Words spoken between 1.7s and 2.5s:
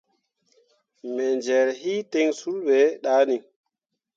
hi ten